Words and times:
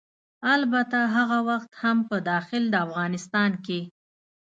البته 0.55 0.99
هغه 1.15 1.39
وخت 1.49 1.71
هم 1.81 1.97
په 2.09 2.17
داخل 2.29 2.63
د 2.69 2.75
افغانستان 2.85 3.51
کې 3.65 3.79